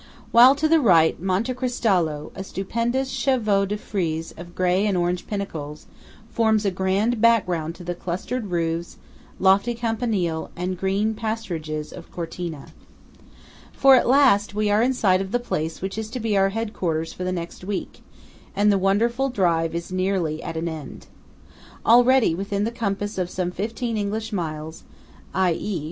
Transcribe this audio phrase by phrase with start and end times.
[0.31, 5.27] While to the right, Monte Cristallo, a stupendous chevaux de frise of grey and orange
[5.27, 5.85] pinnacles,
[6.31, 8.97] forms a grand background to the clustered roofs,
[9.37, 12.69] lofty campanile, and green pasturages of Cortina
[13.73, 16.49] For at last we are in sight of the place which is to be our
[16.49, 18.01] head quarters for the next week,
[18.55, 21.05] and the wonderful drive is nearly at an end.
[21.85, 24.81] Already, within the compass of some fifteen English miles
[25.35, 25.53] (i.
[25.53, 25.79] e.